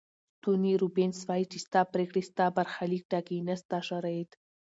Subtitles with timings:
[0.41, 4.29] توني روبینز وایي چې ستا پریکړې ستا برخلیک ټاکي نه ستا شرایط.